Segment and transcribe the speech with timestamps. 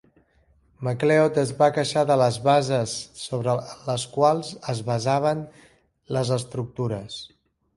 [0.85, 3.55] Macleod es va queixar de les bases sobre
[3.91, 5.45] les quals es basaven
[6.19, 7.21] les estructures.